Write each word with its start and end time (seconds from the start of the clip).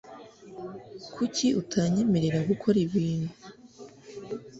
Kuki 1.15 1.47
utanyemerera 1.61 2.39
gukora 2.49 2.77
ibintu? 2.87 3.31